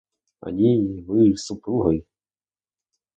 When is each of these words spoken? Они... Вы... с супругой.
Они... 0.39 1.03
Вы... 1.05 1.37
с 1.37 1.45
супругой. 1.45 2.07